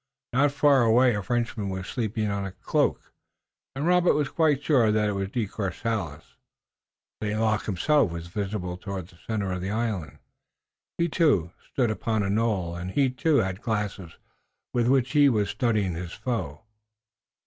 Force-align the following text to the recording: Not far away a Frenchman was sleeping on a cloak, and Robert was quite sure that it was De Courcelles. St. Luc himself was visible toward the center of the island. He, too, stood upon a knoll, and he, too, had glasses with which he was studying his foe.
Not 0.33 0.51
far 0.51 0.81
away 0.81 1.13
a 1.13 1.21
Frenchman 1.21 1.69
was 1.69 1.85
sleeping 1.85 2.31
on 2.31 2.43
a 2.43 2.53
cloak, 2.53 3.13
and 3.75 3.85
Robert 3.85 4.15
was 4.15 4.29
quite 4.29 4.63
sure 4.63 4.91
that 4.91 5.07
it 5.09 5.13
was 5.13 5.29
De 5.29 5.45
Courcelles. 5.45 6.37
St. 7.21 7.39
Luc 7.39 7.65
himself 7.65 8.11
was 8.11 8.25
visible 8.25 8.77
toward 8.77 9.09
the 9.09 9.19
center 9.27 9.51
of 9.51 9.61
the 9.61 9.69
island. 9.69 10.17
He, 10.97 11.07
too, 11.07 11.51
stood 11.71 11.91
upon 11.91 12.23
a 12.23 12.31
knoll, 12.31 12.75
and 12.75 12.89
he, 12.89 13.11
too, 13.11 13.35
had 13.41 13.61
glasses 13.61 14.13
with 14.73 14.87
which 14.87 15.11
he 15.11 15.29
was 15.29 15.51
studying 15.51 15.93
his 15.93 16.13
foe. 16.13 16.61